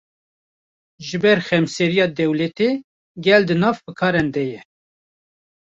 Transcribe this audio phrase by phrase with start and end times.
[1.07, 2.69] Ji ber xemsariya dewletê,
[3.25, 4.59] gel di nav fikaran de ye